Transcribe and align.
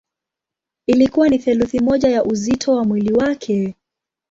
Ilikuwa 0.87 1.29
ni 1.29 1.39
theluthi 1.39 1.79
moja 1.79 2.09
ya 2.09 2.23
uzito 2.23 2.75
wa 2.75 2.83
mwili 2.85 3.13
wake. 3.13 3.75